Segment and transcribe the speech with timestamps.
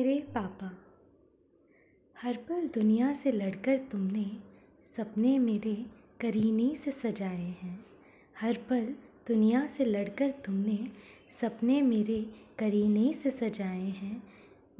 [0.00, 0.70] मेरे पापा,
[2.22, 4.24] हर पल दुनिया से लड़कर तुमने
[4.84, 5.74] सपने मेरे
[6.20, 7.84] करीने से सजाए हैं।
[8.40, 8.84] हर पल
[9.28, 10.78] दुनिया से लड़कर तुमने
[11.40, 12.20] सपने मेरे
[12.58, 14.22] करीने से सजाए हैं।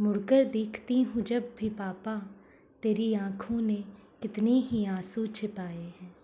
[0.00, 2.16] मुड़कर देखती हूँ जब भी पापा
[2.82, 3.84] तेरी आँखों ने
[4.22, 6.16] कितने ही आँसू छिपाए हैं।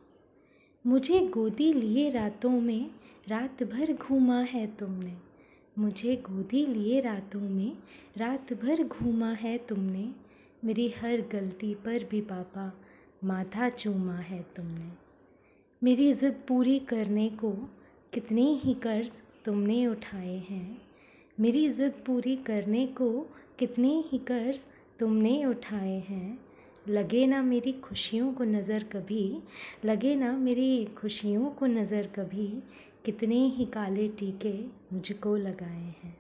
[0.87, 2.91] मुझे गोदी लिए रातों में
[3.29, 5.30] रात भर घूमा है तुमने।
[5.79, 7.77] मुझे गोदी लिए रातों में,
[8.17, 10.09] रात भर घूमा है तुमने,
[10.65, 12.73] मेरी हर गलती पर भी पापा,
[13.25, 14.91] माथा चूमा है तुमने।
[15.83, 17.51] मेरी ज़िद पूरी करने को
[18.13, 20.83] कितने ही कर्ज तुमने उठाए हैं,
[21.41, 23.11] मेरी ज़िद पूरी करने को
[23.59, 24.67] कितने ही कर्ज
[24.99, 26.50] तुमने उठाए हैं
[26.91, 29.43] लगे ना मेरी खुशियों को नज़र कभी,
[29.85, 32.47] लगे ना मेरी खुशियों को नज़र कभी,
[33.05, 34.53] कितने ही काले टीके
[34.93, 36.17] मुझको लगाए हैं।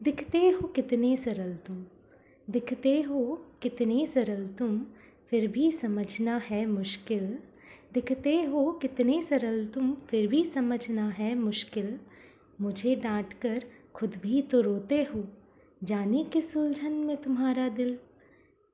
[0.00, 1.84] दिखते हो कितने सरल तुम,
[2.48, 3.22] दिखते हो
[3.62, 4.80] कितने सरल तुम,
[5.28, 7.38] फिर भी समझना है मुश्किल।
[7.94, 11.98] दिखते हो कितने सरल तुम, फिर भी समझना है मुश्किल।
[12.60, 15.24] मुझे डांट कर खुद भी तो रोते हो,
[15.84, 17.98] जाने किस उलझन में तुम्हारा दिल?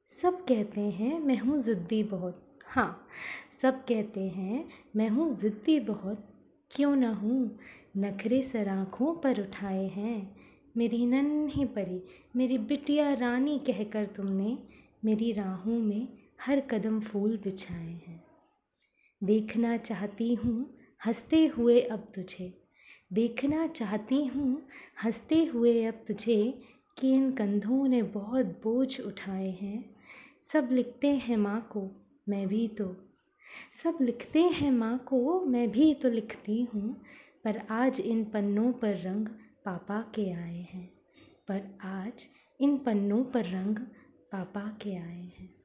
[0.08, 3.06] सब कहते हैं, मैं हूँ ज़िद्दी बहुत। हाँ
[3.62, 6.28] सब कहते हैं, मैं हूँ ज़िद्दी बहुत।
[6.70, 7.58] क्यों न हूँ?
[7.96, 10.36] नखरे सर आँखों पर उठाए हैं।
[10.76, 12.02] मेरी नन्ही परी,
[12.36, 14.58] मेरी बिटिया रानी कहकर तुमने
[15.04, 16.08] मेरी राहों में
[16.40, 18.24] हर कदम फूल बिछाए हैं।
[19.24, 22.52] देखना चाहती हूँ, हँसते हुए अब तुझे।
[23.12, 24.62] देखना चाहती हूँ,
[25.04, 26.58] हँसते हुए अब तुझे
[26.98, 29.96] कि इन कंधों ने बहुत बोझ उठाए हैं।
[30.42, 31.90] सब लिखते हैं माँ को,
[32.28, 32.96] मैं भी तो।
[33.72, 37.02] सब लिखते हैं माँ को, मैं भी तो लिखती हूँ,
[37.44, 39.26] पर आज इन पन्नों पर रंग
[39.64, 40.94] पापा के आए हैं।
[41.48, 42.26] पर आज
[42.60, 43.76] इन पन्नों पर रंग
[44.32, 45.63] पापा के आए हैं।